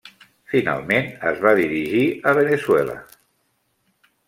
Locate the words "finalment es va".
0.53-1.51